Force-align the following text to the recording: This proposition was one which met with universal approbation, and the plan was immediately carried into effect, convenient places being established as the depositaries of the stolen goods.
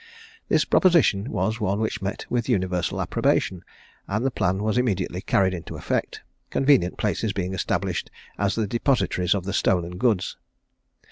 This 0.49 0.65
proposition 0.65 1.29
was 1.31 1.59
one 1.61 1.79
which 1.79 2.01
met 2.01 2.25
with 2.27 2.49
universal 2.49 2.99
approbation, 2.99 3.63
and 4.07 4.25
the 4.25 4.31
plan 4.31 4.63
was 4.63 4.75
immediately 4.79 5.21
carried 5.21 5.53
into 5.53 5.75
effect, 5.75 6.21
convenient 6.49 6.97
places 6.97 7.33
being 7.33 7.53
established 7.53 8.09
as 8.35 8.55
the 8.55 8.65
depositaries 8.65 9.35
of 9.35 9.43
the 9.43 9.53
stolen 9.53 9.99
goods. 9.99 10.37